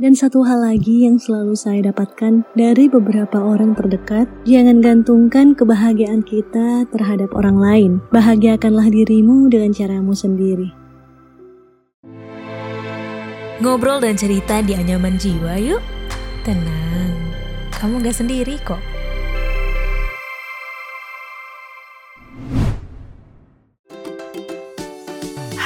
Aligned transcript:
Dan 0.00 0.16
satu 0.16 0.40
hal 0.48 0.64
lagi 0.64 1.04
yang 1.04 1.20
selalu 1.20 1.52
saya 1.52 1.92
dapatkan 1.92 2.48
dari 2.56 2.88
beberapa 2.88 3.36
orang 3.36 3.76
terdekat, 3.76 4.24
jangan 4.48 4.80
gantungkan 4.80 5.52
kebahagiaan 5.52 6.24
kita 6.24 6.88
terhadap 6.88 7.28
orang 7.36 7.60
lain. 7.60 7.92
Bahagiakanlah 8.08 8.88
dirimu 8.88 9.52
dengan 9.52 9.76
caramu 9.76 10.16
sendiri. 10.16 10.72
Ngobrol 13.60 14.00
dan 14.00 14.18
cerita 14.18 14.58
di 14.64 14.74
anyaman 14.74 15.20
jiwa 15.20 15.54
yuk. 15.60 15.84
Tenang, 16.42 17.12
kamu 17.76 18.02
gak 18.02 18.16
sendiri 18.16 18.58
kok. 18.64 18.91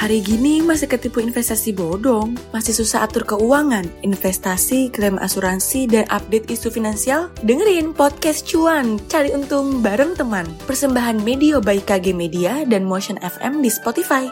Hari 0.07 0.23
gini 0.23 0.63
masih 0.63 0.87
ketipu 0.87 1.19
investasi 1.19 1.75
bodong, 1.75 2.39
masih 2.55 2.71
susah 2.71 3.03
atur 3.03 3.27
keuangan, 3.27 3.83
investasi, 4.07 4.87
klaim 4.87 5.19
asuransi, 5.19 5.83
dan 5.83 6.07
update 6.07 6.47
isu 6.47 6.71
finansial? 6.71 7.27
Dengerin 7.43 7.91
podcast 7.91 8.47
cuan, 8.47 9.03
cari 9.11 9.35
untung 9.35 9.83
bareng 9.83 10.15
teman. 10.15 10.47
Persembahan 10.63 11.19
Media 11.27 11.59
by 11.59 11.83
KG 11.83 12.15
Media 12.15 12.63
dan 12.63 12.87
Motion 12.87 13.19
FM 13.19 13.59
di 13.59 13.67
Spotify. 13.67 14.31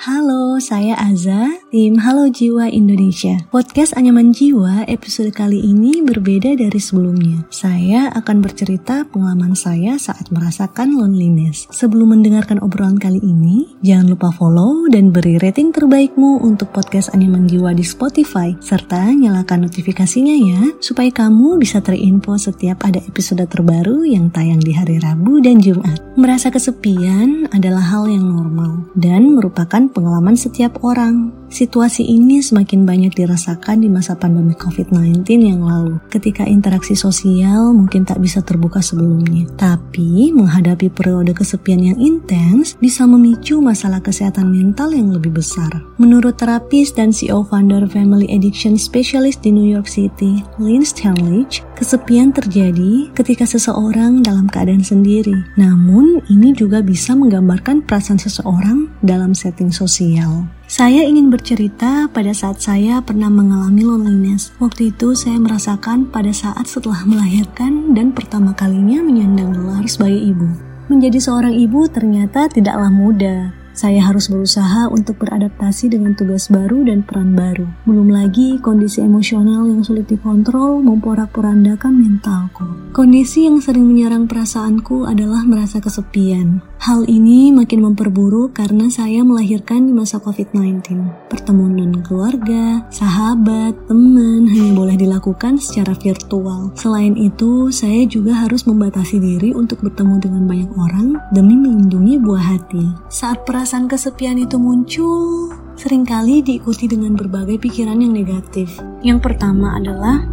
Halo, 0.00 0.56
saya 0.56 0.96
Aza, 0.96 1.60
tim 1.68 2.00
Halo 2.00 2.32
Jiwa 2.32 2.72
Indonesia. 2.72 3.36
Podcast 3.52 3.92
Anyaman 3.92 4.32
Jiwa 4.32 4.88
episode 4.88 5.28
kali 5.28 5.60
ini 5.60 6.00
berbeda 6.00 6.56
dari 6.56 6.80
sebelumnya. 6.80 7.44
Saya 7.52 8.08
akan 8.16 8.40
bercerita 8.40 9.04
pengalaman 9.12 9.52
saya 9.52 10.00
saat 10.00 10.32
merasakan 10.32 10.96
loneliness. 10.96 11.68
Sebelum 11.68 12.16
mendengarkan 12.16 12.64
obrolan 12.64 12.96
kali 12.96 13.20
ini, 13.20 13.76
jangan 13.84 14.16
lupa 14.16 14.32
follow 14.32 14.88
dan 14.88 15.12
beri 15.12 15.36
rating 15.36 15.68
terbaikmu 15.68 16.48
untuk 16.48 16.72
podcast 16.72 17.12
Anyaman 17.12 17.44
Jiwa 17.44 17.76
di 17.76 17.84
Spotify, 17.84 18.56
serta 18.56 19.04
nyalakan 19.12 19.68
notifikasinya 19.68 20.36
ya, 20.40 20.80
supaya 20.80 21.12
kamu 21.12 21.60
bisa 21.60 21.84
terinfo 21.84 22.40
setiap 22.40 22.88
ada 22.88 23.04
episode 23.04 23.44
terbaru 23.44 24.08
yang 24.08 24.32
tayang 24.32 24.64
di 24.64 24.72
hari 24.72 24.96
Rabu 24.96 25.44
dan 25.44 25.60
Jumat. 25.60 26.00
Merasa 26.16 26.48
kesepian 26.48 27.52
adalah 27.52 27.84
hal 27.84 28.08
yang 28.08 28.24
normal 28.24 28.88
dan 28.96 29.36
merupakan 29.36 29.89
pengalaman 29.90 30.38
setiap 30.38 30.78
orang. 30.86 31.39
Situasi 31.50 32.06
ini 32.06 32.38
semakin 32.38 32.86
banyak 32.86 33.10
dirasakan 33.10 33.82
di 33.82 33.90
masa 33.90 34.14
pandemi 34.14 34.54
COVID-19 34.54 35.26
yang 35.42 35.66
lalu, 35.66 35.98
ketika 36.06 36.46
interaksi 36.46 36.94
sosial 36.94 37.74
mungkin 37.74 38.06
tak 38.06 38.22
bisa 38.22 38.38
terbuka 38.38 38.78
sebelumnya. 38.78 39.50
Tapi, 39.58 40.30
menghadapi 40.30 40.94
periode 40.94 41.34
kesepian 41.34 41.90
yang 41.90 41.98
intens 41.98 42.78
bisa 42.78 43.02
memicu 43.02 43.58
masalah 43.58 43.98
kesehatan 43.98 44.46
mental 44.46 44.94
yang 44.94 45.10
lebih 45.10 45.34
besar. 45.34 45.74
Menurut 45.98 46.38
terapis 46.38 46.94
dan 46.94 47.10
CEO 47.10 47.42
founder 47.42 47.82
Family 47.90 48.30
Addiction 48.30 48.78
Specialist 48.78 49.42
di 49.42 49.50
New 49.50 49.66
York 49.66 49.90
City, 49.90 50.46
Lynn 50.62 50.86
Stanlich, 50.86 51.66
kesepian 51.74 52.30
terjadi 52.30 53.10
ketika 53.18 53.42
seseorang 53.42 54.22
dalam 54.22 54.46
keadaan 54.46 54.86
sendiri. 54.86 55.34
Namun, 55.58 56.22
ini 56.30 56.54
juga 56.54 56.78
bisa 56.78 57.18
menggambarkan 57.18 57.82
perasaan 57.82 58.22
seseorang 58.22 58.86
dalam 59.02 59.34
setting 59.34 59.74
sosial. 59.74 60.46
Saya 60.70 61.02
ingin 61.02 61.34
bercerita 61.34 62.06
pada 62.14 62.30
saat 62.30 62.62
saya 62.62 63.02
pernah 63.02 63.26
mengalami 63.26 63.82
loneliness. 63.82 64.54
Waktu 64.62 64.94
itu 64.94 65.18
saya 65.18 65.34
merasakan 65.42 66.06
pada 66.06 66.30
saat 66.30 66.62
setelah 66.62 67.02
melahirkan 67.10 67.90
dan 67.90 68.14
pertama 68.14 68.54
kalinya 68.54 69.02
menyandang 69.02 69.50
gelar 69.50 69.82
sebagai 69.90 70.30
ibu. 70.30 70.46
Menjadi 70.86 71.18
seorang 71.18 71.58
ibu 71.58 71.90
ternyata 71.90 72.46
tidaklah 72.46 72.86
mudah. 72.86 73.59
Saya 73.80 74.04
harus 74.04 74.28
berusaha 74.28 74.92
untuk 74.92 75.24
beradaptasi 75.24 75.88
dengan 75.88 76.12
tugas 76.12 76.52
baru 76.52 76.84
dan 76.84 77.00
peran 77.00 77.32
baru. 77.32 77.64
Belum 77.88 78.12
lagi 78.12 78.60
kondisi 78.60 79.00
emosional 79.00 79.64
yang 79.72 79.80
sulit 79.80 80.04
dikontrol 80.04 80.84
memporak-porandakan 80.84 81.96
mentalku. 81.96 82.68
Kondisi 82.92 83.48
yang 83.48 83.56
sering 83.56 83.88
menyerang 83.88 84.28
perasaanku 84.28 85.08
adalah 85.08 85.48
merasa 85.48 85.80
kesepian. 85.80 86.60
Hal 86.80 87.08
ini 87.08 87.52
makin 87.52 87.84
memperburuk 87.84 88.56
karena 88.56 88.88
saya 88.92 89.24
melahirkan 89.24 89.88
di 89.88 89.92
masa 89.96 90.20
COVID-19. 90.20 90.80
Pertemuan 91.28 91.76
dengan 91.76 92.00
keluarga, 92.04 92.84
sahabat, 92.92 93.76
teman 93.88 94.48
hanya 94.48 94.72
boleh 94.76 94.96
dilakukan 94.96 95.60
secara 95.60 95.92
virtual. 95.96 96.72
Selain 96.76 97.16
itu, 97.20 97.68
saya 97.68 98.04
juga 98.08 98.32
harus 98.44 98.64
membatasi 98.64 99.20
diri 99.20 99.52
untuk 99.52 99.84
bertemu 99.84 100.24
dengan 100.24 100.42
banyak 100.48 100.70
orang 100.76 101.08
demi 101.32 101.56
melindungi 101.56 102.16
buah 102.16 102.44
hati. 102.56 102.84
Saat 103.12 103.44
perasaan 103.44 103.69
kesepian 103.70 104.34
itu 104.34 104.58
muncul, 104.58 105.54
sering 105.78 106.02
kali 106.02 106.42
diikuti 106.42 106.90
dengan 106.90 107.14
berbagai 107.14 107.62
pikiran 107.62 108.02
yang 108.02 108.10
negatif. 108.10 108.82
Yang 109.06 109.30
pertama 109.30 109.78
adalah 109.78 110.26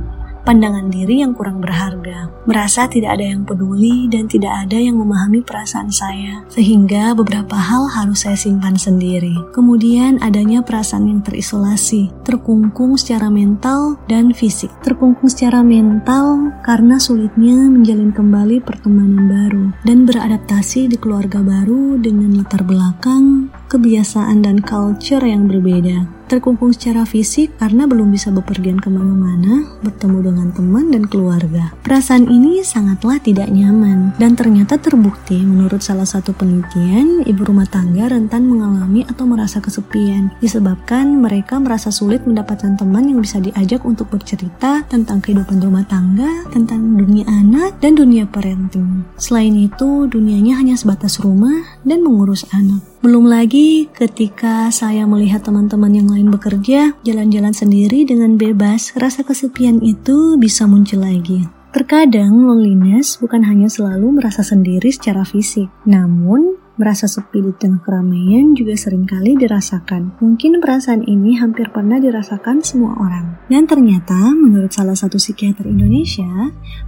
pandangan 0.47 0.87
diri 0.87 1.19
yang 1.19 1.35
kurang 1.35 1.59
berharga, 1.59 2.31
merasa 2.47 2.87
tidak 2.87 3.19
ada 3.19 3.35
yang 3.35 3.43
peduli 3.43 4.07
dan 4.07 4.31
tidak 4.31 4.63
ada 4.63 4.79
yang 4.79 4.95
memahami 4.95 5.43
perasaan 5.43 5.91
saya, 5.91 6.47
sehingga 6.47 7.11
beberapa 7.11 7.59
hal 7.59 7.91
harus 7.91 8.23
saya 8.23 8.39
simpan 8.39 8.79
sendiri. 8.79 9.35
Kemudian 9.51 10.23
adanya 10.23 10.63
perasaan 10.63 11.11
yang 11.11 11.19
terisolasi, 11.19 12.07
terkungkung 12.23 12.95
secara 12.95 13.27
mental 13.27 13.99
dan 14.07 14.31
fisik. 14.31 14.71
Terkungkung 14.87 15.27
secara 15.27 15.59
mental 15.59 16.55
karena 16.63 16.95
sulitnya 16.95 17.67
menjalin 17.67 18.15
kembali 18.15 18.63
pertemanan 18.63 19.27
baru 19.27 19.65
dan 19.83 20.07
beradaptasi 20.07 20.87
di 20.87 20.95
keluarga 20.95 21.43
baru 21.43 21.99
dengan 21.99 22.39
latar 22.39 22.63
belakang, 22.63 23.51
kebiasaan, 23.67 24.39
dan 24.39 24.63
culture 24.63 25.27
yang 25.27 25.51
berbeda 25.51 26.16
terkungkung 26.27 26.75
secara 26.75 27.07
fisik 27.07 27.55
karena 27.57 27.87
belum 27.87 28.11
bisa 28.11 28.29
bepergian 28.29 28.77
ke 28.77 28.91
mana-mana, 28.91 29.65
bertemu 29.81 30.19
dengan 30.31 30.47
teman 30.51 30.85
dan 30.91 31.03
keluarga. 31.07 31.71
Perasaan 31.81 32.27
ini 32.27 32.61
sangatlah 32.61 33.17
tidak 33.23 33.47
nyaman, 33.47 34.13
dan 34.19 34.35
ternyata 34.35 34.75
terbukti 34.75 35.39
menurut 35.41 35.79
salah 35.79 36.05
satu 36.05 36.35
penelitian, 36.35 37.23
ibu 37.23 37.41
rumah 37.47 37.65
tangga 37.65 38.11
rentan 38.11 38.45
mengalami 38.45 39.07
atau 39.07 39.23
merasa 39.23 39.63
kesepian, 39.63 40.35
disebabkan 40.43 41.07
mereka 41.17 41.57
merasa 41.57 41.89
sulit 41.89 42.27
mendapatkan 42.27 42.75
teman 42.75 43.07
yang 43.07 43.23
bisa 43.23 43.39
diajak 43.39 43.87
untuk 43.87 44.11
bercerita 44.11 44.83
tentang 44.91 45.23
kehidupan 45.23 45.63
rumah 45.63 45.87
tangga, 45.87 46.45
tentang 46.51 46.99
dunia 46.99 47.23
anak, 47.31 47.79
dan 47.79 47.95
dunia 47.95 48.27
parenting. 48.27 49.07
Selain 49.15 49.55
itu, 49.55 50.05
dunianya 50.11 50.59
hanya 50.59 50.75
sebatas 50.75 51.23
rumah 51.23 51.79
dan 51.87 52.03
mengurus 52.03 52.43
anak. 52.51 52.83
Belum 53.07 53.23
lagi 53.23 53.87
ketika 53.95 54.67
saya 54.67 55.07
melihat 55.07 55.39
teman-teman 55.39 55.95
yang 55.95 56.11
lain 56.11 56.27
bekerja, 56.27 56.91
jalan-jalan 57.07 57.55
sendiri 57.55 58.03
dengan 58.03 58.35
bebas, 58.35 58.91
rasa 58.99 59.23
kesepian 59.23 59.79
itu 59.79 60.35
bisa 60.35 60.67
muncul 60.67 60.99
lagi. 60.99 61.47
Terkadang 61.71 62.35
loneliness 62.35 63.15
bukan 63.23 63.47
hanya 63.47 63.71
selalu 63.71 64.19
merasa 64.19 64.43
sendiri 64.43 64.91
secara 64.91 65.23
fisik, 65.23 65.71
namun 65.87 66.59
Merasa 66.77 67.09
sepi 67.09 67.41
di 67.41 67.49
tengah 67.57 67.81
keramaian 67.81 68.53
juga 68.53 68.77
sering 68.77 69.09
kali 69.09 69.33
dirasakan. 69.33 70.21
Mungkin 70.21 70.61
perasaan 70.61 71.09
ini 71.09 71.33
hampir 71.41 71.73
pernah 71.73 71.97
dirasakan 71.97 72.61
semua 72.61 72.93
orang. 73.01 73.41
Dan 73.49 73.65
ternyata, 73.65 74.13
menurut 74.37 74.69
salah 74.69 74.93
satu 74.93 75.17
psikiater 75.17 75.65
Indonesia, 75.65 76.29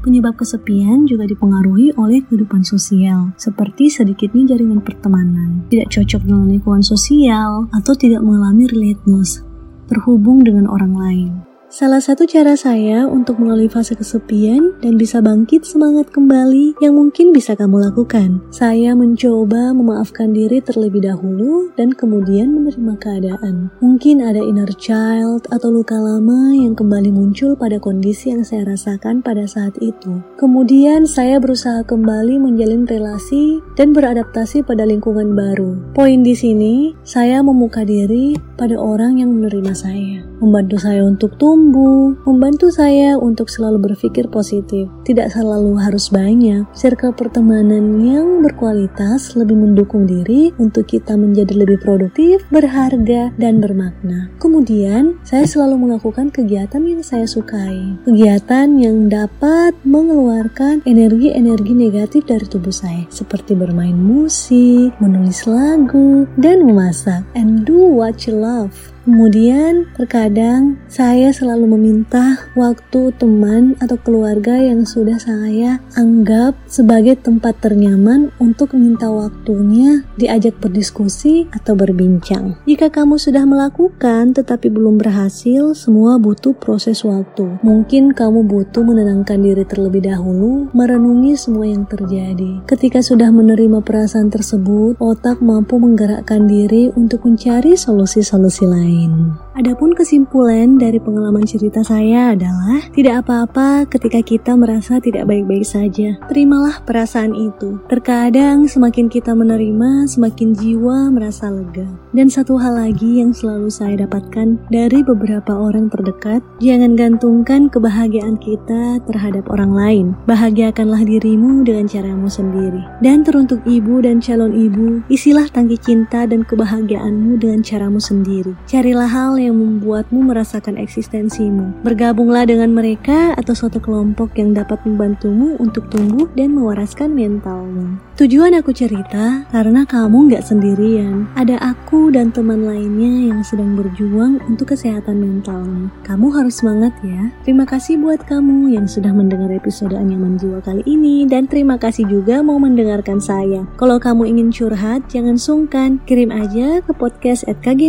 penyebab 0.06 0.38
kesepian 0.38 1.10
juga 1.10 1.26
dipengaruhi 1.26 1.98
oleh 1.98 2.22
kehidupan 2.22 2.62
sosial, 2.62 3.34
seperti 3.34 3.90
sedikitnya 3.90 4.54
jaringan 4.54 4.86
pertemanan, 4.86 5.66
tidak 5.74 5.90
cocok 5.90 6.22
dengan 6.22 6.46
lingkungan 6.54 6.86
sosial, 6.86 7.66
atau 7.74 7.98
tidak 7.98 8.22
mengalami 8.22 8.70
relatedness, 8.70 9.42
terhubung 9.90 10.46
dengan 10.46 10.70
orang 10.70 10.94
lain. 10.94 11.49
Salah 11.70 12.02
satu 12.02 12.26
cara 12.26 12.58
saya 12.58 13.06
untuk 13.06 13.38
melalui 13.38 13.70
fase 13.70 13.94
kesepian 13.94 14.74
dan 14.82 14.98
bisa 14.98 15.22
bangkit 15.22 15.70
semangat 15.70 16.10
kembali 16.10 16.74
yang 16.82 16.98
mungkin 16.98 17.30
bisa 17.30 17.54
kamu 17.54 17.86
lakukan. 17.86 18.42
Saya 18.50 18.98
mencoba 18.98 19.70
memaafkan 19.78 20.34
diri 20.34 20.66
terlebih 20.66 21.06
dahulu 21.06 21.70
dan 21.78 21.94
kemudian 21.94 22.58
menerima 22.58 22.98
keadaan. 22.98 23.70
Mungkin 23.86 24.18
ada 24.18 24.42
inner 24.42 24.74
child 24.82 25.46
atau 25.54 25.70
luka 25.70 25.94
lama 25.94 26.58
yang 26.58 26.74
kembali 26.74 27.14
muncul 27.14 27.54
pada 27.54 27.78
kondisi 27.78 28.34
yang 28.34 28.42
saya 28.42 28.66
rasakan 28.66 29.22
pada 29.22 29.46
saat 29.46 29.78
itu. 29.78 30.26
Kemudian 30.42 31.06
saya 31.06 31.38
berusaha 31.38 31.86
kembali 31.86 32.50
menjalin 32.50 32.90
relasi 32.90 33.62
dan 33.78 33.94
beradaptasi 33.94 34.66
pada 34.66 34.90
lingkungan 34.90 35.38
baru. 35.38 35.78
Poin 35.94 36.26
di 36.26 36.34
sini, 36.34 36.98
saya 37.06 37.46
membuka 37.46 37.86
diri 37.86 38.34
pada 38.58 38.74
orang 38.74 39.22
yang 39.22 39.38
menerima 39.38 39.74
saya, 39.78 40.26
membantu 40.42 40.82
saya 40.82 41.06
untuk 41.06 41.38
tumbuh 41.38 41.59
tumbuh, 41.60 42.16
membantu 42.24 42.72
saya 42.72 43.20
untuk 43.20 43.52
selalu 43.52 43.92
berpikir 43.92 44.32
positif. 44.32 44.88
Tidak 45.04 45.28
selalu 45.28 45.76
harus 45.76 46.08
banyak. 46.08 46.64
Circle 46.72 47.12
pertemanan 47.20 48.00
yang 48.00 48.40
berkualitas 48.40 49.36
lebih 49.36 49.60
mendukung 49.60 50.08
diri 50.08 50.56
untuk 50.56 50.88
kita 50.88 51.20
menjadi 51.20 51.60
lebih 51.60 51.84
produktif, 51.84 52.48
berharga, 52.48 53.36
dan 53.36 53.60
bermakna. 53.60 54.32
Kemudian, 54.40 55.20
saya 55.28 55.44
selalu 55.44 55.92
melakukan 55.92 56.32
kegiatan 56.32 56.80
yang 56.80 57.04
saya 57.04 57.28
sukai. 57.28 58.00
Kegiatan 58.08 58.80
yang 58.80 59.12
dapat 59.12 59.76
mengeluarkan 59.84 60.88
energi-energi 60.88 61.76
negatif 61.76 62.24
dari 62.24 62.48
tubuh 62.48 62.72
saya, 62.72 63.04
seperti 63.12 63.52
bermain 63.52 64.00
musik, 64.00 64.96
menulis 65.04 65.44
lagu, 65.44 66.24
dan 66.40 66.64
memasak. 66.64 67.28
And 67.36 67.68
do 67.68 67.76
what 67.76 68.24
you 68.24 68.40
love. 68.40 68.96
Kemudian, 69.10 69.90
terkadang 69.98 70.78
saya 70.86 71.34
selalu 71.34 71.74
meminta 71.74 72.46
waktu 72.54 73.10
teman 73.18 73.74
atau 73.82 73.98
keluarga 73.98 74.54
yang 74.62 74.86
sudah 74.86 75.18
saya 75.18 75.82
anggap 75.98 76.54
sebagai 76.70 77.18
tempat 77.18 77.58
ternyaman 77.58 78.30
untuk 78.38 78.78
minta 78.78 79.10
waktunya 79.10 80.06
diajak 80.14 80.62
berdiskusi 80.62 81.50
atau 81.50 81.74
berbincang. 81.74 82.62
Jika 82.70 82.94
kamu 82.94 83.18
sudah 83.18 83.50
melakukan 83.50 84.38
tetapi 84.38 84.70
belum 84.70 85.02
berhasil, 85.02 85.74
semua 85.74 86.22
butuh 86.22 86.54
proses 86.54 87.02
waktu. 87.02 87.66
Mungkin 87.66 88.14
kamu 88.14 88.46
butuh 88.46 88.86
menenangkan 88.86 89.42
diri 89.42 89.66
terlebih 89.66 90.06
dahulu, 90.06 90.70
merenungi 90.78 91.34
semua 91.34 91.66
yang 91.66 91.90
terjadi. 91.90 92.62
Ketika 92.70 93.02
sudah 93.02 93.34
menerima 93.34 93.82
perasaan 93.82 94.30
tersebut, 94.30 95.02
otak 95.02 95.42
mampu 95.42 95.82
menggerakkan 95.82 96.46
diri 96.46 96.94
untuk 96.94 97.26
mencari 97.26 97.74
solusi-solusi 97.74 98.70
lain 98.70 98.99
lain. 99.00 99.32
Adapun 99.56 99.92
kesimpulan 99.92 100.80
dari 100.80 101.00
pengalaman 101.04 101.44
cerita 101.44 101.84
saya 101.84 102.32
adalah 102.32 102.80
tidak 102.96 103.28
apa-apa 103.28 103.84
ketika 103.92 104.20
kita 104.24 104.52
merasa 104.56 105.04
tidak 105.04 105.28
baik-baik 105.28 105.68
saja. 105.68 106.16
Terimalah 106.32 106.80
perasaan 106.88 107.36
itu. 107.36 107.80
Terkadang 107.92 108.72
semakin 108.72 109.12
kita 109.12 109.36
menerima, 109.36 110.08
semakin 110.08 110.56
jiwa 110.56 111.12
merasa 111.12 111.52
lega. 111.52 111.88
Dan 112.16 112.32
satu 112.32 112.56
hal 112.56 112.80
lagi 112.80 113.20
yang 113.20 113.36
selalu 113.36 113.68
saya 113.68 114.08
dapatkan 114.08 114.64
dari 114.72 115.04
beberapa 115.04 115.52
orang 115.52 115.92
terdekat, 115.92 116.40
jangan 116.64 116.96
gantungkan 116.96 117.68
kebahagiaan 117.68 118.40
kita 118.40 119.04
terhadap 119.04 119.44
orang 119.52 119.76
lain. 119.76 120.06
Bahagiakanlah 120.24 121.04
dirimu 121.04 121.68
dengan 121.68 121.84
caramu 121.92 122.32
sendiri. 122.32 122.80
Dan 123.04 123.28
teruntuk 123.28 123.60
ibu 123.68 124.00
dan 124.00 124.24
calon 124.24 124.56
ibu, 124.56 125.04
isilah 125.12 125.52
tangki 125.52 125.76
cinta 125.84 126.24
dan 126.24 126.48
kebahagiaanmu 126.48 127.44
dengan 127.44 127.60
caramu 127.60 128.00
sendiri. 128.00 128.56
Carilah 128.80 129.12
hal 129.12 129.36
yang 129.36 129.60
membuatmu 129.60 130.32
merasakan 130.32 130.80
eksistensimu. 130.80 131.84
Bergabunglah 131.84 132.48
dengan 132.48 132.72
mereka 132.72 133.36
atau 133.36 133.52
suatu 133.52 133.84
kelompok 133.84 134.40
yang 134.40 134.56
dapat 134.56 134.80
membantumu 134.88 135.60
untuk 135.60 135.92
tumbuh 135.92 136.32
dan 136.40 136.56
mewaraskan 136.56 137.12
mentalmu. 137.12 138.00
Tujuan 138.20 138.52
aku 138.52 138.76
cerita 138.76 139.48
karena 139.48 139.88
kamu 139.88 140.36
gak 140.36 140.44
sendirian. 140.44 141.32
Ada 141.40 141.56
aku 141.64 142.12
dan 142.12 142.36
teman 142.36 142.68
lainnya 142.68 143.32
yang 143.32 143.40
sedang 143.48 143.80
berjuang 143.80 144.44
untuk 144.44 144.76
kesehatan 144.76 145.24
mentalmu. 145.24 145.88
Kamu 146.04 146.28
harus 146.36 146.60
semangat 146.60 146.92
ya. 147.00 147.32
Terima 147.48 147.64
kasih 147.64 147.96
buat 147.96 148.20
kamu 148.28 148.76
yang 148.76 148.92
sudah 148.92 149.16
mendengar 149.16 149.48
episode 149.56 149.96
Anyaman 149.96 150.36
Jiwa 150.36 150.60
kali 150.60 150.84
ini 150.84 151.32
dan 151.32 151.48
terima 151.48 151.80
kasih 151.80 152.12
juga 152.12 152.44
mau 152.44 152.60
mendengarkan 152.60 153.24
saya. 153.24 153.64
Kalau 153.80 153.96
kamu 154.04 154.36
ingin 154.36 154.52
curhat, 154.52 155.08
jangan 155.08 155.40
sungkan. 155.40 156.04
Kirim 156.04 156.36
aja 156.36 156.84
ke 156.84 156.92
podcast 156.92 157.48
at 157.48 157.64
dan 157.64 157.80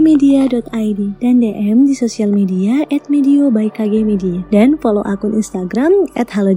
DM 1.43 1.91
di 1.91 1.95
sosial 1.99 2.31
media 2.31 2.87
at 2.87 3.03
Medio 3.11 3.51
by 3.51 3.67
KG 3.67 4.07
dan 4.55 4.79
follow 4.79 5.03
akun 5.03 5.35
Instagram 5.35 6.07
at 6.15 6.31
Halo 6.31 6.55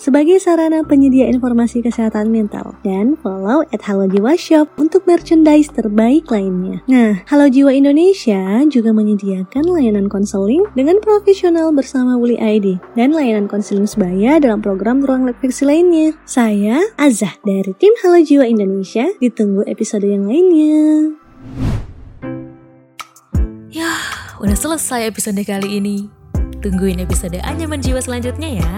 sebagai 0.00 0.40
sarana 0.40 0.80
penyedia 0.80 1.28
informasi 1.28 1.84
kesehatan 1.84 2.32
mental 2.32 2.69
dan 2.82 3.18
follow 3.18 3.66
at 3.70 3.82
Halo 3.86 4.06
Jiwa 4.06 4.38
Shop 4.38 4.70
untuk 4.76 5.06
merchandise 5.08 5.70
terbaik 5.70 6.28
lainnya. 6.28 6.84
Nah, 6.86 7.22
Halo 7.26 7.50
Jiwa 7.50 7.74
Indonesia 7.74 8.62
juga 8.68 8.90
menyediakan 8.92 9.64
layanan 9.66 10.06
konseling 10.06 10.66
dengan 10.76 10.98
profesional 10.98 11.70
bersama 11.70 12.14
Wuli 12.20 12.38
ID 12.38 12.78
dan 12.94 13.16
layanan 13.16 13.50
konseling 13.50 13.88
sebaya 13.88 14.38
dalam 14.38 14.60
program 14.60 15.02
ruang 15.02 15.26
refleksi 15.26 15.66
lainnya. 15.66 16.14
Saya 16.28 16.82
Azah 17.00 17.38
dari 17.42 17.72
tim 17.78 17.94
Halo 18.04 18.20
Jiwa 18.22 18.46
Indonesia. 18.46 19.08
Ditunggu 19.18 19.66
episode 19.66 20.06
yang 20.06 20.28
lainnya. 20.28 21.16
Udah 24.40 24.56
selesai 24.56 25.04
episode 25.04 25.36
kali 25.44 25.76
ini. 25.84 26.08
Tungguin 26.64 26.96
episode 27.04 27.36
Anyaman 27.44 27.84
Jiwa 27.84 28.00
selanjutnya 28.00 28.64
ya. 28.64 28.72